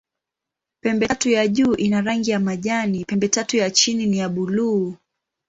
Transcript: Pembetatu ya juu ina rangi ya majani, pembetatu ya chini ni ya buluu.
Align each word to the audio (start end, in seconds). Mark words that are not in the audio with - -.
Pembetatu 0.81 1.29
ya 1.29 1.47
juu 1.47 1.75
ina 1.75 2.01
rangi 2.01 2.31
ya 2.31 2.39
majani, 2.39 3.05
pembetatu 3.05 3.57
ya 3.57 3.71
chini 3.71 4.05
ni 4.05 4.17
ya 4.17 4.29
buluu. 4.29 4.95